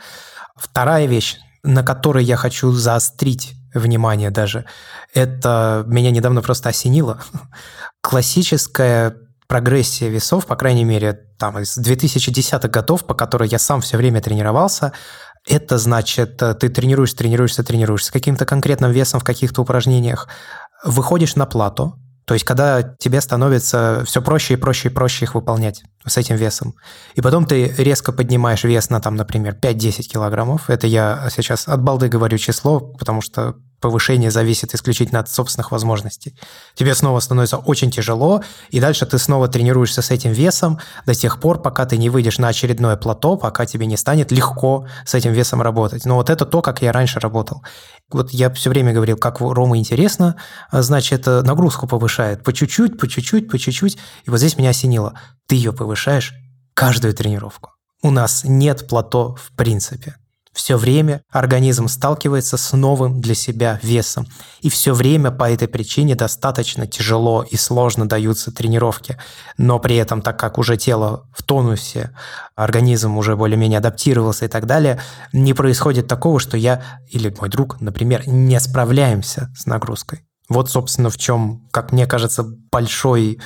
[0.57, 4.65] Вторая вещь, на которой я хочу заострить внимание даже,
[5.15, 7.21] это меня недавно просто осенило.
[8.01, 9.17] Классическая
[9.47, 14.21] прогрессия весов, по крайней мере, там из 2010-х годов, по которой я сам все время
[14.21, 14.93] тренировался,
[15.47, 20.29] это значит, ты тренируешься, тренируешься, тренируешься с каким-то конкретным весом в каких-то упражнениях,
[20.85, 25.37] выходишь на плато, то есть, когда тебе становится все проще и проще и проще их
[25.37, 26.75] выполнять с этим весом.
[27.15, 30.69] И потом ты резко поднимаешь вес на, там, например, 5-10 килограммов.
[30.69, 33.55] Это я сейчас от балды говорю число, потому что
[33.87, 36.37] повышение зависит исключительно от собственных возможностей.
[36.75, 41.39] Тебе снова становится очень тяжело, и дальше ты снова тренируешься с этим весом до тех
[41.39, 45.33] пор, пока ты не выйдешь на очередное плато, пока тебе не станет легко с этим
[45.33, 46.05] весом работать.
[46.05, 47.63] Но вот это то, как я раньше работал.
[48.11, 50.35] Вот я все время говорил, как Рома интересно,
[50.69, 53.99] а значит, нагрузку повышает по чуть-чуть, по чуть-чуть, по чуть-чуть.
[54.25, 55.15] И вот здесь меня осенило.
[55.47, 56.35] Ты ее повышаешь
[56.75, 57.71] каждую тренировку.
[58.03, 60.17] У нас нет плато в принципе.
[60.57, 64.27] Все время организм сталкивается с новым для себя весом.
[64.63, 69.19] И все время по этой причине достаточно тяжело и сложно даются тренировки.
[69.59, 72.17] Но при этом, так как уже тело в тонусе,
[72.55, 74.99] организм уже более-менее адаптировался и так далее,
[75.35, 80.25] не происходит такого, что я или мой друг, например, не справляемся с нагрузкой.
[80.49, 83.41] Вот, собственно, в чем, как мне кажется, большой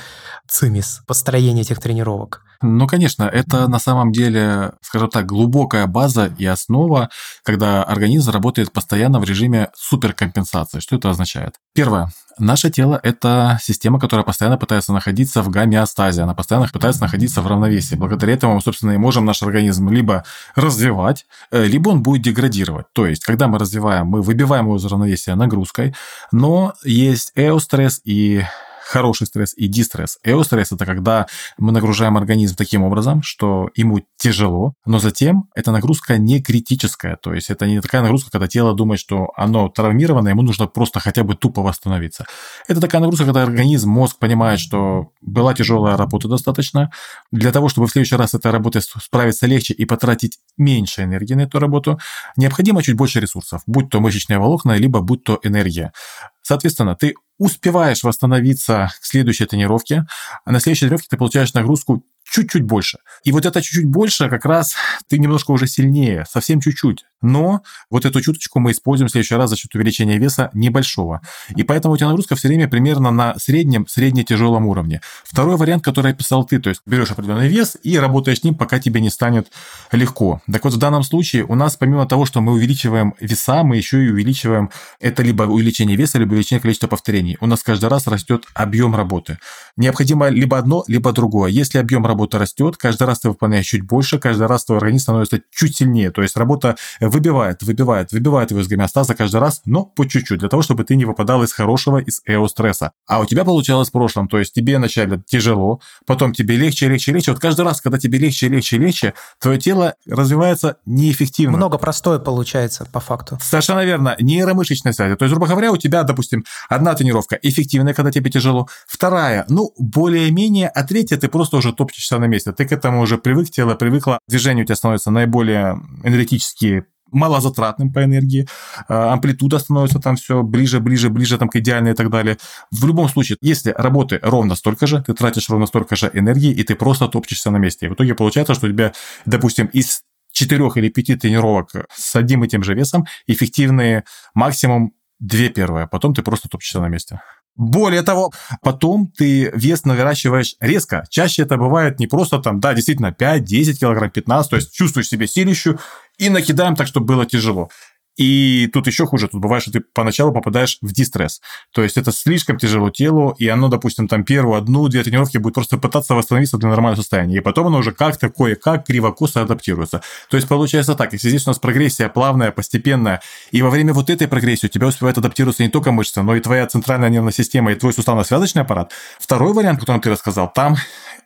[0.47, 2.45] цимис построения этих тренировок.
[2.61, 7.09] Ну, конечно, это на самом деле, скажем так, глубокая база и основа,
[7.43, 10.79] когда организм работает постоянно в режиме суперкомпенсации.
[10.79, 11.55] Что это означает?
[11.73, 12.11] Первое.
[12.37, 17.47] Наше тело– это система, которая постоянно пытается находиться в гомеостазе, она постоянно пытается находиться в
[17.47, 17.95] равновесии.
[17.95, 20.23] Благодаря этому мы, собственно, и можем наш организм либо
[20.55, 22.85] развивать, э, либо он будет деградировать.
[22.93, 25.95] То есть, когда мы развиваем, мы выбиваем его из равновесия нагрузкой,
[26.31, 28.43] но есть эостресс и
[28.91, 30.19] хороший стресс и дистресс.
[30.23, 31.27] Эостресс– это когда
[31.57, 37.33] мы нагружаем организм таким образом, что ему тяжело, но затем эта нагрузка не критическая, то
[37.33, 41.23] есть это не такая нагрузка, когда тело думает, что оно травмировано, ему нужно просто хотя
[41.23, 42.25] бы тупо восстановиться.
[42.67, 46.91] Это такая нагрузка, когда организм, мозг понимает, что была тяжелая работа достаточно,
[47.31, 51.41] для того, чтобы в следующий раз этой работой справиться легче и потратить меньше энергии на
[51.41, 51.97] эту работу,
[52.35, 55.93] необходимо чуть больше ресурсов, будь то мышечные волокна, либо будь то энергия.
[56.41, 60.05] Соответственно, ты успеваешь восстановиться к следующей тренировке,
[60.45, 62.99] а на следующей тренировке ты получаешь нагрузку чуть-чуть больше.
[63.23, 64.75] И вот это чуть-чуть больше как раз
[65.07, 67.03] ты немножко уже сильнее, совсем чуть-чуть.
[67.21, 71.21] Но вот эту чуточку мы используем в следующий раз за счет увеличения веса небольшого.
[71.55, 75.01] И поэтому у тебя нагрузка все время примерно на среднем, средне-тяжелом уровне.
[75.23, 78.79] Второй вариант, который описал ты, то есть берешь определенный вес и работаешь с ним, пока
[78.79, 79.51] тебе не станет
[79.91, 80.41] легко.
[80.51, 84.03] Так вот, в данном случае у нас помимо того, что мы увеличиваем веса, мы еще
[84.03, 87.37] и увеличиваем это либо увеличение веса, либо увеличение количества повторений.
[87.39, 89.37] У нас каждый раз растет объем работы.
[89.77, 91.51] Необходимо либо одно, либо другое.
[91.51, 95.41] Если объем работы растет, каждый раз ты выполняешь чуть больше, каждый раз твой организм становится
[95.51, 96.11] чуть сильнее.
[96.11, 96.75] То есть работа
[97.11, 100.95] выбивает, выбивает, выбивает его из гомеостаза каждый раз, но по чуть-чуть, для того, чтобы ты
[100.95, 102.91] не выпадал из хорошего, из эостресса.
[103.07, 107.11] А у тебя получалось в прошлом, то есть тебе вначале тяжело, потом тебе легче, легче,
[107.11, 107.31] легче.
[107.31, 111.57] Вот каждый раз, когда тебе легче, легче, легче, твое тело развивается неэффективно.
[111.57, 113.37] Много простое получается, по факту.
[113.41, 114.15] Совершенно верно.
[114.19, 115.17] Нейромышечная связь.
[115.17, 119.73] То есть, грубо говоря, у тебя, допустим, одна тренировка эффективная, когда тебе тяжело, вторая, ну,
[119.77, 122.51] более-менее, а третья ты просто уже топчешься на месте.
[122.51, 128.03] Ты к этому уже привык, тело привыкло, движение у тебя становится наиболее энергетически малозатратным по
[128.03, 128.47] энергии,
[128.87, 132.37] а, амплитуда становится там все ближе, ближе, ближе там к идеальной и так далее.
[132.71, 136.63] В любом случае, если работы ровно столько же, ты тратишь ровно столько же энергии, и
[136.63, 137.85] ты просто топчешься на месте.
[137.85, 138.93] И в итоге получается, что у тебя,
[139.25, 145.49] допустим, из четырех или пяти тренировок с одним и тем же весом эффективные максимум две
[145.49, 147.19] первые, а потом ты просто топчешься на месте.
[147.55, 151.05] Более того, потом ты вес наращиваешь резко.
[151.09, 155.09] Чаще это бывает не просто там, да, действительно 5, 10 килограмм, 15, то есть чувствуешь
[155.09, 155.77] себе силищу
[156.21, 157.69] и накидаем так, чтобы было тяжело.
[158.17, 161.41] И тут еще хуже, тут бывает, что ты поначалу попадаешь в дистресс.
[161.73, 165.55] То есть это слишком тяжело телу, и оно, допустим, там первую, одну, две тренировки будет
[165.55, 167.37] просто пытаться восстановиться для нормального состояния.
[167.37, 170.01] И потом оно уже как-то кое-как криво-косо адаптируется.
[170.29, 173.21] То есть получается так, если здесь у нас прогрессия плавная, постепенная,
[173.51, 176.41] и во время вот этой прогрессии у тебя успевает адаптироваться не только мышцы, но и
[176.41, 178.91] твоя центральная нервная система, и твой суставно-связочный аппарат.
[179.19, 180.75] Второй вариант, который ты рассказал, там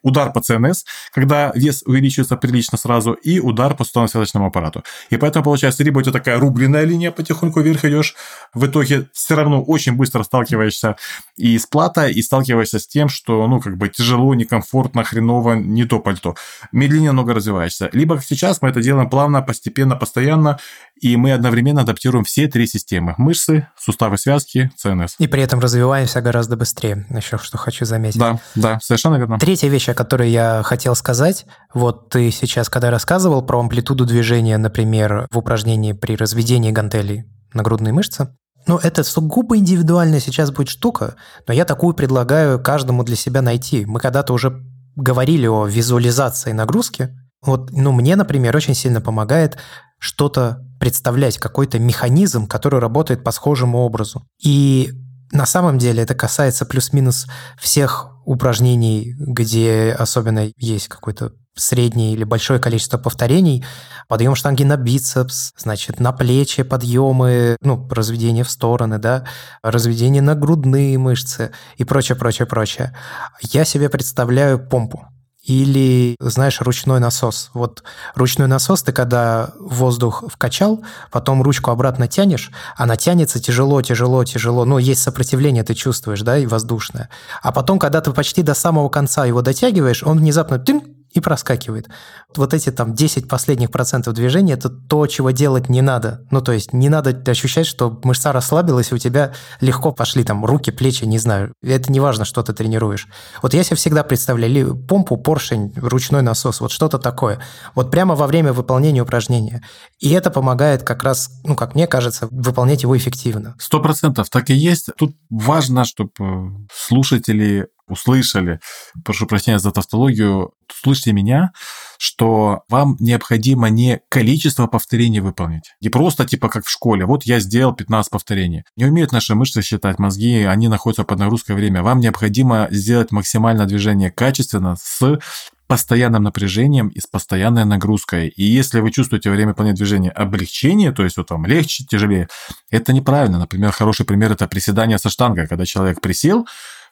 [0.03, 4.83] удар по ЦНС, когда вес увеличивается прилично сразу, и удар по суставно-связочному аппарату.
[5.09, 8.15] И поэтому получается, либо у тебя такая рубленная линия, потихоньку вверх идешь,
[8.53, 10.97] в итоге все равно очень быстро сталкиваешься
[11.37, 15.85] и с платой, и сталкиваешься с тем, что, ну, как бы тяжело, некомфортно, хреново, не
[15.85, 16.35] то пальто.
[16.71, 17.89] Медленнее много развиваешься.
[17.93, 20.59] Либо сейчас мы это делаем плавно, постепенно, постоянно,
[20.99, 23.15] и мы одновременно адаптируем все три системы.
[23.17, 25.15] Мышцы, суставы связки, ЦНС.
[25.19, 28.19] И при этом развиваемся гораздо быстрее, еще что хочу заметить.
[28.19, 29.39] Да, да, совершенно верно.
[29.39, 34.57] Третья вещь, о которой я хотел сказать, вот ты сейчас, когда рассказывал про амплитуду движения,
[34.57, 38.29] например, в упражнении при разведении гантелей на грудные мышцы,
[38.67, 41.15] ну, это сугубо индивидуальная сейчас будет штука,
[41.47, 43.85] но я такую предлагаю каждому для себя найти.
[43.85, 44.63] Мы когда-то уже
[44.95, 47.09] говорили о визуализации нагрузки.
[47.45, 49.57] Вот, ну, мне, например, очень сильно помогает
[49.99, 54.27] что-то представлять, какой-то механизм, который работает по схожему образу.
[54.43, 54.91] И
[55.31, 57.27] на самом деле это касается плюс-минус
[57.59, 63.63] всех упражнений, где особенно есть какой-то среднее или большое количество повторений,
[64.07, 69.25] подъем штанги на бицепс, значит, на плечи подъемы, ну, разведение в стороны, да,
[69.63, 72.95] разведение на грудные мышцы и прочее, прочее, прочее.
[73.41, 75.07] Я себе представляю помпу
[75.45, 77.51] или, знаешь, ручной насос.
[77.53, 77.83] Вот
[78.15, 84.65] ручной насос ты когда воздух вкачал, потом ручку обратно тянешь, она тянется тяжело, тяжело, тяжело.
[84.65, 87.09] Ну, есть сопротивление, ты чувствуешь, да, и воздушное.
[87.41, 91.89] А потом, когда ты почти до самого конца его дотягиваешь, он внезапно тынь, и проскакивает.
[92.35, 96.25] Вот эти там 10 последних процентов движения– это то, чего делать не надо.
[96.29, 100.45] Ну, то есть не надо ощущать, что мышца расслабилась, и у тебя легко пошли там
[100.45, 101.53] руки, плечи, не знаю.
[101.63, 103.07] Это не важно, что ты тренируешь.
[103.41, 107.39] Вот я себе всегда представляю помпу, поршень, ручной насос, вот что-то такое.
[107.75, 109.63] Вот прямо во время выполнения упражнения.
[109.99, 113.55] И это помогает как раз, ну, как мне кажется, выполнять его эффективно.
[113.57, 114.89] Сто процентов так и есть.
[114.97, 118.59] Тут важно, чтобы слушатели услышали,
[119.03, 121.51] прошу прощения за тавтологию, слышите меня,
[121.97, 125.73] что вам необходимо не количество повторений выполнить.
[125.81, 128.63] Не просто типа как в школе, вот я сделал 15 повторений.
[128.75, 131.83] Не умеют наши мышцы считать, мозги, они находятся под нагрузкой время.
[131.83, 135.19] Вам необходимо сделать максимально движение качественно с
[135.67, 138.27] постоянным напряжением и с постоянной нагрузкой.
[138.27, 142.27] И если вы чувствуете во время выполнения движения облегчение, то есть вот там легче, тяжелее,
[142.69, 143.39] это неправильно.
[143.39, 145.47] Например, хороший пример– это приседание со штангой.
[145.47, 146.45] Когда человек присел,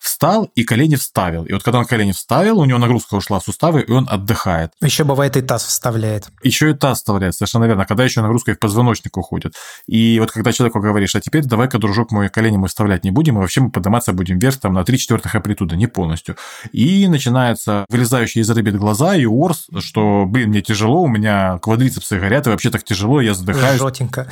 [0.03, 1.45] встал и колени вставил.
[1.45, 4.71] И вот когда он колени вставил, у него нагрузка ушла в суставы, и он отдыхает.
[4.81, 6.27] Еще бывает и таз вставляет.
[6.43, 9.55] Еще и таз вставляет, совершенно верно, когда еще нагрузка и в позвоночник уходит.
[9.87, 13.37] И вот когда человеку говоришь, а теперь давай-ка, дружок мой, колени мы вставлять не будем,
[13.37, 16.35] и вообще мы подниматься будем вверх там на 3 четвертых амплитуды, не полностью.
[16.71, 22.19] И начинается вылезающий из рыбит глаза и орс, что, блин, мне тяжело, у меня квадрицепсы
[22.19, 23.79] горят, и вообще так тяжело, я задыхаюсь.
[23.79, 24.31] Жотенько.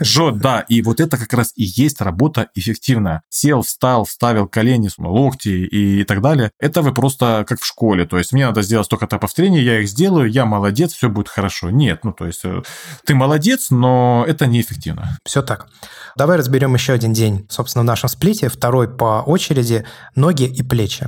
[0.00, 0.60] Жжет, да.
[0.68, 3.22] И вот это как раз и есть работа эффективная.
[3.28, 6.50] Сел, встал, вставил колени, локти и так далее.
[6.58, 8.04] Это вы просто как в школе.
[8.06, 11.70] То есть мне надо сделать столько-то повторений, я их сделаю, я молодец, все будет хорошо.
[11.70, 12.62] Нет, ну то есть э,
[13.04, 15.18] ты молодец, но это неэффективно.
[15.24, 15.68] Все так.
[16.16, 18.48] Давай разберем еще один день, собственно, в нашем сплите.
[18.48, 21.06] Второй по очереди– ноги и плечи.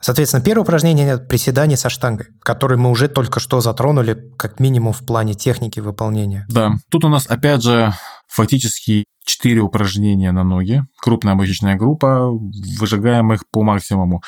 [0.00, 4.94] Соответственно, первое упражнение– это приседание со штангой, которое мы уже только что затронули, как минимум
[4.94, 6.46] в плане техники выполнения.
[6.48, 7.92] Да, тут у нас опять же
[8.30, 12.30] фактически 4 упражнения на ноги, крупная мышечная группа,
[12.78, 14.22] выжигаем их по максимуму.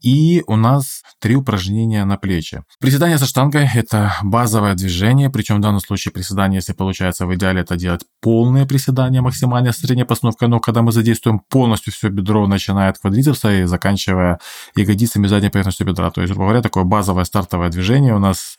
[0.00, 2.62] И у нас три упражнения на плечи.
[2.80, 7.62] Приседание со штангой– это базовое движение, причем в данном случае приседание, если получается в идеале,
[7.62, 12.90] это делать полное приседание, максимальная средняя постановка ног, когда мы задействуем полностью все бедро, начиная
[12.90, 14.38] от квадрицепса и заканчивая
[14.76, 16.10] ягодицами задней поверхностью бедра.
[16.10, 18.14] То есть, грубо говоря, такое базовое стартовое движение.
[18.14, 18.56] У нас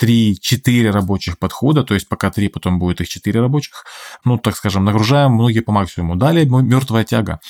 [0.00, 3.84] 3-4 рабочих подхода, то есть пока 3, потом будет их 4 рабочих.
[4.24, 6.16] Ну, так скажем, нагружаем ноги по максимуму.
[6.16, 7.40] Далее мертвая тяга.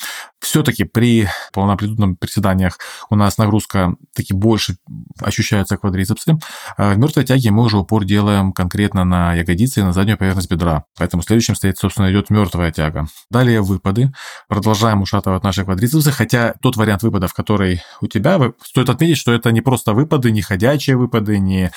[0.41, 2.79] Все-таки при полноамплитудных приседаниях
[3.11, 4.77] у нас нагрузка таки больше
[5.21, 6.39] ощущается квадрицепсы.
[6.77, 10.51] А в мертвой тяге мы уже упор делаем конкретно на ягодицы и на заднюю поверхность
[10.51, 10.85] бедра.
[10.99, 13.07] Поэтому следующим стоит, собственно, идет мертвая тяга.
[13.31, 14.13] Далее выпады.
[14.49, 19.53] Продолжаем ушатывать наши квадрицепсы, хотя тот вариант выпадов, который у тебя, стоит отметить, что это
[19.53, 21.71] не просто выпады, не ходячие выпады, не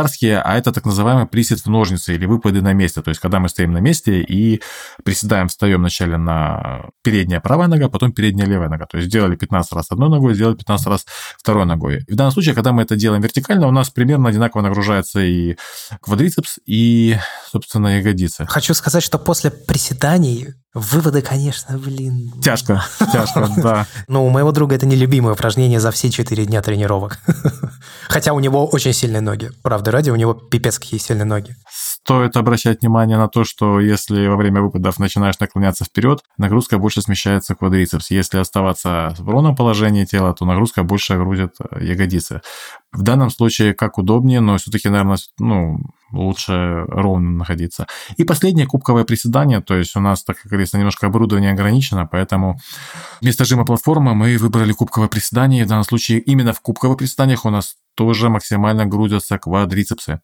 [0.00, 3.02] болгарские, а это так называемый присед в ножницы или выпады на месте.
[3.02, 4.62] То есть, когда мы стоим на месте и
[5.04, 8.86] приседаем, встаем вначале на передняя правая нога, потом передняя левая нога.
[8.86, 11.06] То есть, сделали 15 раз одной ногой, сделали 15 раз
[11.38, 12.04] второй ногой.
[12.06, 15.56] И в данном случае, когда мы это делаем вертикально, у нас примерно одинаково нагружается и
[16.00, 17.16] квадрицепс, и,
[17.50, 18.46] собственно, ягодицы.
[18.46, 22.32] Хочу сказать, что после приседаний Выводы, конечно, блин.
[22.40, 23.86] Тяжко, тяжко, да.
[24.06, 27.18] Но у моего друга это нелюбимое упражнение за все четыре дня тренировок.
[28.08, 29.50] Хотя у него очень сильные ноги.
[29.62, 31.56] Правда, ради у него пипец какие сильные ноги.
[32.04, 37.02] Стоит обращать внимание на то, что если во время выпадов начинаешь наклоняться вперед, нагрузка больше
[37.02, 38.10] смещается в квадрицепс.
[38.10, 42.40] Если оставаться в ровном положении тела, то нагрузка больше грузит э, ягодицы.
[42.90, 45.78] В данном случае как удобнее, но все-таки, наверное, ну,
[46.10, 47.86] лучше ровно находиться.
[48.16, 52.58] И последнее кубковое приседание, то есть у нас, так как говорится, немножко оборудование ограничено, поэтому
[53.20, 55.64] вместо жима платформы мы выбрали кубковое приседание.
[55.64, 60.20] В данном случае именно в кубковых приседаниях у нас тоже максимально грузятся квадрицепсы.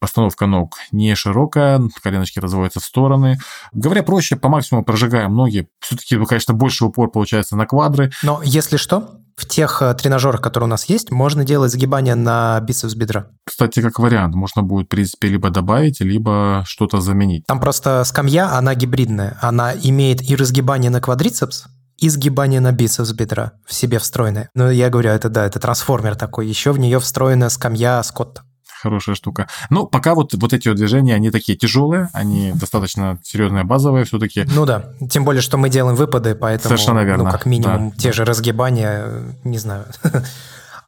[0.00, 3.38] Постановка ног не широкая, коленочки разводятся в стороны.
[3.72, 5.68] Говоря проще, по максимуму прожигаем ноги.
[5.80, 8.10] Все-таки, конечно, больше упор получается на квадры.
[8.22, 12.58] Но если что, в тех э, тренажерах, которые у нас есть, можно делать сгибание на
[12.60, 13.28] бицепс бедра.
[13.46, 17.46] Кстати, как вариант, можно будет, в принципе, либо добавить, либо что-то заменить.
[17.46, 19.38] Там просто скамья, она гибридная.
[19.40, 21.66] Она имеет и разгибание на квадрицепс,
[21.98, 24.48] и сгибание на бицепс бедра в себе встроенное.
[24.54, 26.46] Но я говорю, это да, это трансформер такой.
[26.46, 28.42] Еще в нее встроена скамья Скотта
[28.80, 29.48] хорошая штука.
[29.70, 34.44] Но пока вот, вот эти вот движения, они такие тяжелые, они достаточно серьезные, базовые все-таки.
[34.54, 37.24] Ну да, тем более, что мы делаем выпады, поэтому, Совершенно верно.
[37.24, 37.96] ну, как минимум, да.
[37.96, 39.04] те же разгибания,
[39.44, 39.86] не знаю.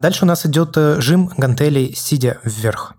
[0.01, 2.95] Дальше у нас идет э, жим гантелей, сидя вверх.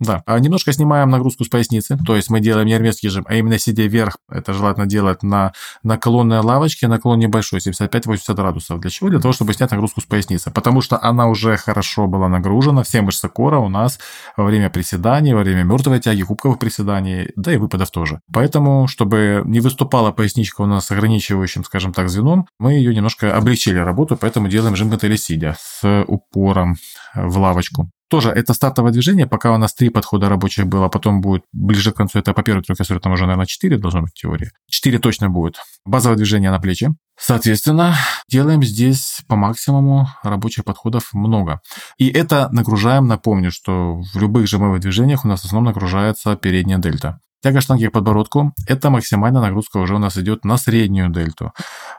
[0.00, 0.22] Да.
[0.26, 3.58] А немножко снимаем нагрузку с поясницы, то есть мы делаем не армейский жим, а именно
[3.58, 8.80] сидя вверх, это желательно делать на наклонной лавочке, наклон небольшой, 75-80 градусов.
[8.80, 9.08] Для чего?
[9.08, 13.00] Для того, чтобы снять нагрузку с поясницы, потому что она уже хорошо была нагружена, все
[13.00, 13.98] мышцы кора у нас
[14.36, 18.20] во время приседаний, во время мертвой тяги, кубковых приседаний, да и выпадов тоже.
[18.32, 23.78] Поэтому, чтобы не выступала поясничка у нас ограничивающим, скажем так, звеном, мы ее немножко облегчили
[23.78, 26.76] работу, поэтому делаем жим гантели сидя с упором
[27.14, 27.90] в лавочку.
[28.08, 31.92] Тоже это стартовое движение, пока у нас три подхода рабочих было, а потом будет ближе
[31.92, 34.50] к концу это по первой трехкассуре, там уже, наверное, четыре должно быть в теории.
[34.66, 35.56] Четыре точно будет.
[35.84, 36.90] Базовое движение на плечи.
[37.18, 37.96] Соответственно,
[38.30, 41.60] делаем здесь по максимуму рабочих подходов много.
[41.98, 46.78] И это нагружаем, напомню, что в любых жимовых движениях у нас в основном нагружается передняя
[46.78, 47.20] дельта.
[47.42, 51.52] Тяга штанги к подбородку– это максимальная нагрузка уже у нас идет на среднюю дельту.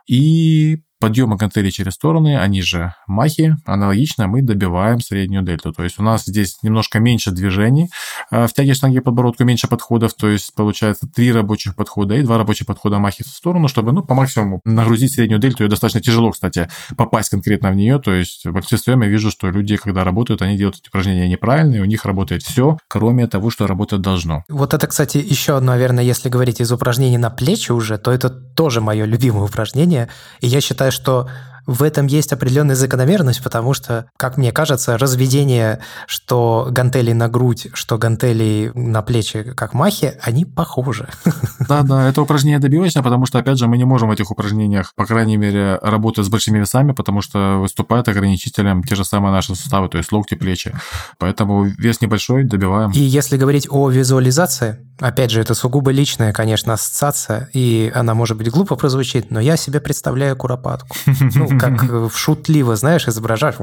[0.05, 5.71] И подъемы гантелей через стороны, они же махи, аналогично мы добиваем среднюю дельту.
[5.71, 7.89] То есть у нас здесь немножко меньше движений,
[8.29, 12.37] а в тяге штанги подбородку меньше подходов, то есть получается три рабочих подхода и два
[12.37, 15.63] рабочих подхода махи в сторону, чтобы ну, по максимуму нагрузить среднюю дельту.
[15.63, 17.99] Ее достаточно тяжело, кстати, попасть конкретно в нее.
[17.99, 21.81] То есть в большинстве я вижу, что люди, когда работают, они делают эти упражнения неправильные,
[21.81, 24.43] у них работает все, кроме того, что работать должно.
[24.49, 28.29] Вот это, кстати, еще одно, наверное, если говорить из упражнений на плечи уже, то это
[28.29, 30.09] тоже мое любимое упражнение.
[30.41, 31.27] И я считаю, что
[31.69, 37.67] в этом есть определенная закономерность, потому что, как мне кажется, разведение, что гантели на грудь,
[37.73, 41.07] что гантели на плечи, как махи, они похожи.
[41.67, 45.05] Да-да, это упражнение добивочное, потому что, опять же, мы не можем в этих упражнениях, по
[45.05, 49.89] крайней мере, работать с большими весами, потому что выступает ограничителем те же самые наши суставы,
[49.89, 50.73] то есть локти, плечи.
[51.19, 52.91] Поэтому вес небольшой, добиваем.
[52.91, 58.37] И если говорить о визуализации, опять же, это сугубо личная, конечно, ассоциация, и она, может
[58.37, 60.95] быть, глупо прозвучит, но я себе представляю куропатку.
[61.35, 63.55] Ну, как в шутливо, знаешь, изображаешь.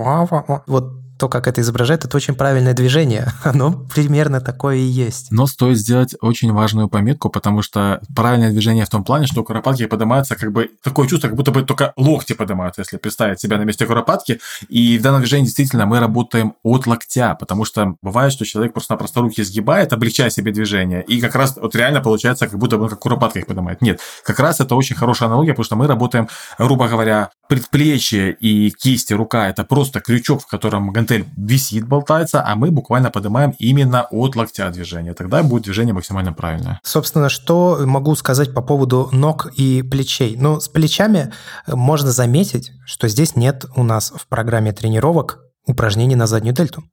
[0.67, 3.33] Вот то, как это изображает, это очень правильное движение.
[3.45, 5.29] Оно примерно такое и есть.
[5.31, 9.45] Но стоит сделать очень важную пометку, потому что правильное движение в том плане, что у
[9.45, 13.59] куропатки поднимаются как бы такое чувство, как будто бы только локти поднимаются, если представить себя
[13.59, 14.41] на месте куропатки.
[14.69, 19.21] И в данном движении действительно мы работаем от локтя, потому что бывает, что человек просто-напросто
[19.21, 23.01] руки сгибает, облегчая себе движение, и как раз вот реально получается, как будто бы как
[23.01, 23.83] куропатка их поднимает.
[23.83, 28.71] Нет, как раз это очень хорошая аналогия, потому что мы работаем, грубо говоря, предплечье и
[28.71, 34.07] кисти, рука– это просто крючок, в котором гантель висит, болтается, а мы буквально поднимаем именно
[34.11, 35.15] от локтя движение.
[35.15, 36.81] Тогда будет движение максимально правильное.
[36.83, 40.37] Собственно, что могу сказать по поводу ног и плечей?
[40.39, 41.33] Ну, с плечами
[41.67, 46.85] можно заметить, что здесь нет у нас в программе тренировок упражнений на заднюю дельту,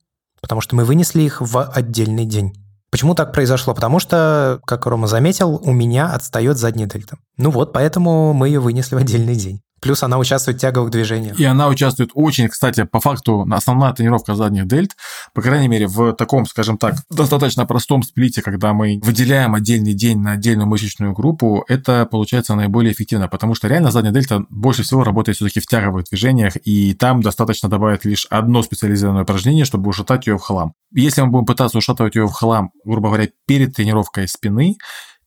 [0.41, 2.53] потому что мы вынесли их в отдельный день.
[2.91, 3.74] Почему так произошло?
[3.74, 7.18] Потому что, как Рома заметил, у меня отстает задняя дельта.
[7.38, 9.61] Ну вот, поэтому мы ее вынесли в отдельный день.
[9.84, 11.38] Плюс она участвует в тяговых движениях.
[11.38, 14.92] И она участвует очень, кстати, по факту, основная тренировка задних дельт,
[15.34, 20.20] по крайней мере, в таком, скажем так, достаточно простом сплите, когда мы выделяем отдельный день
[20.20, 25.04] на отдельную мышечную группу, это получается наиболее эффективно, потому что реально задняя дельта больше всего
[25.04, 30.28] работает все-таки в тяговых движениях, и там достаточно добавить лишь одно специализированное упражнение, чтобы ушатать
[30.28, 30.74] ее в хлам.
[30.94, 34.78] Если мы будем пытаться ушатывать ее в хлам, грубо говоря, перед тренировкой спины,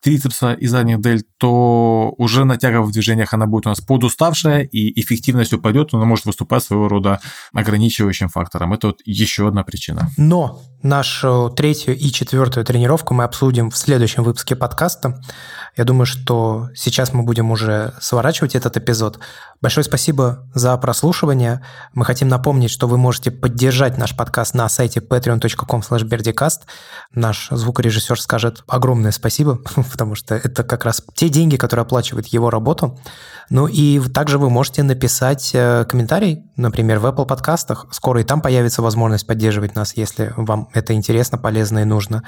[0.01, 5.01] трицепса и задних дельт, то уже на тяговых движениях она будет у нас подуставшая, и
[5.01, 7.20] эффективность упадет, она может выступать своего рода
[7.53, 8.72] ограничивающим фактором.
[8.72, 10.11] Это вот еще одна причина.
[10.16, 15.20] Но нашу третью и четвертую тренировку мы обсудим в следующем выпуске подкаста.
[15.76, 19.18] Я думаю, что сейчас мы будем уже сворачивать этот эпизод.
[19.61, 21.62] Большое спасибо за прослушивание.
[21.92, 25.82] Мы хотим напомнить, что вы можете поддержать наш подкаст на сайте patreon.com.
[27.14, 32.51] Наш звукорежиссер скажет огромное спасибо, потому что это как раз те деньги, которые оплачивают его
[32.51, 32.99] работу.
[33.49, 37.87] Ну и также вы можете написать э, комментарий, например, в Apple подкастах.
[37.91, 42.24] Скоро и там появится возможность поддерживать нас, если вам это интересно, полезно и нужно.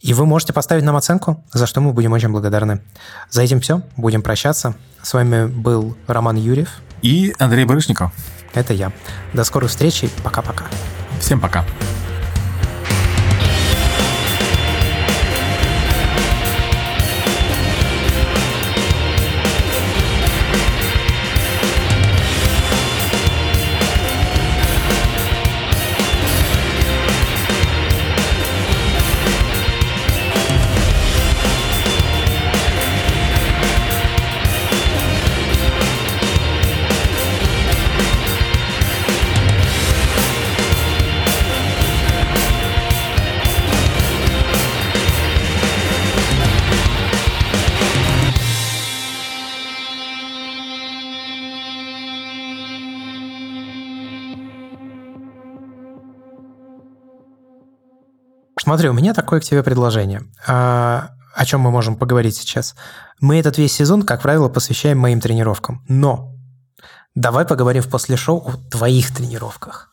[0.00, 2.82] И вы можете поставить нам оценку, за что мы будем очень благодарны.
[3.30, 3.82] За этим все.
[3.96, 4.74] Будем прощаться.
[5.02, 6.68] С вами был Роман Юрьев.
[7.02, 8.12] И Андрей Барышников.
[8.54, 8.92] Это я.
[9.32, 10.04] До скорых встреч.
[10.22, 10.64] Пока-пока.
[11.20, 11.64] Всем пока.
[58.62, 60.22] Смотри, у меня такое к тебе предложение.
[60.46, 62.76] А, о чем мы можем поговорить сейчас?
[63.18, 65.84] Мы этот весь сезон, как правило, посвящаем моим тренировкам.
[65.88, 66.36] Но
[67.16, 69.91] давай поговорим после шоу о твоих тренировках.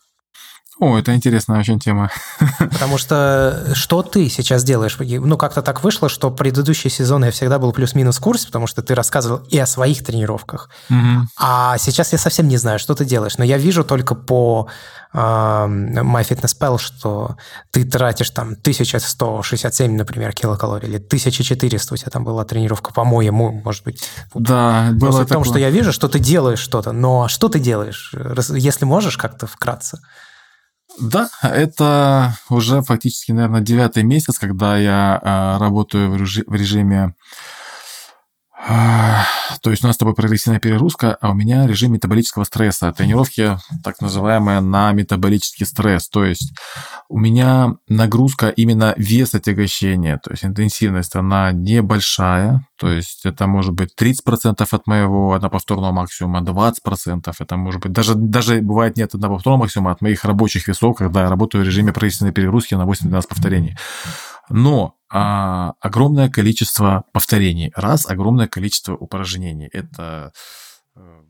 [0.80, 2.10] О, это интересная очень тема.
[2.58, 4.96] Потому что что ты сейчас делаешь?
[4.98, 8.82] Ну, как-то так вышло, что предыдущий сезон я всегда был плюс-минус в курсе, потому что
[8.82, 10.70] ты рассказывал и о своих тренировках.
[10.88, 11.28] Угу.
[11.38, 13.36] А сейчас я совсем не знаю, что ты делаешь.
[13.36, 14.68] Но я вижу только по
[15.12, 17.36] э, MyFitnessPal, что
[17.72, 23.84] ты тратишь там 1167, например, килокалорий, или 1400 у тебя там была тренировка, по-моему, может
[23.84, 24.02] быть.
[24.32, 27.58] Да, было Просто в том, что я вижу, что ты делаешь что-то, но что ты
[27.58, 28.14] делаешь?
[28.48, 30.00] Если можешь как-то вкратце.
[31.00, 37.14] Да, это уже фактически, наверное, девятый месяц, когда я э, работаю в режиме
[38.66, 42.92] то есть у нас с тобой прогрессивная перегрузка, а у меня режим метаболического стресса.
[42.92, 46.08] Тренировки так называемые на метаболический стресс.
[46.08, 46.52] То есть
[47.08, 52.66] у меня нагрузка именно вес отягощения, то есть интенсивность, она небольшая.
[52.76, 57.32] То есть это может быть 30% от моего одноповторного максимума, 20%.
[57.38, 61.30] Это может быть даже, даже бывает нет одноповторного максимума от моих рабочих весов, когда я
[61.30, 63.76] работаю в режиме прогрессивной перегрузки на 8-12 повторений.
[64.50, 69.68] Но а, огромное количество повторений, раз огромное количество упражнений.
[69.72, 70.32] Это
[70.94, 71.22] э,